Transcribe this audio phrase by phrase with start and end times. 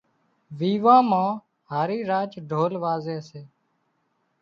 [0.57, 1.29] ويوان مان
[1.69, 3.41] هارِي راچ ڍول وازي سي